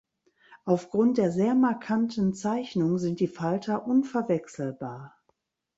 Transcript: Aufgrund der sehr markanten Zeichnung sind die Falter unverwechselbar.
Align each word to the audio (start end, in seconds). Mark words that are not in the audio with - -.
Aufgrund 0.65 1.19
der 1.19 1.31
sehr 1.31 1.53
markanten 1.53 2.33
Zeichnung 2.33 2.97
sind 2.97 3.19
die 3.19 3.27
Falter 3.27 3.85
unverwechselbar. 3.85 5.15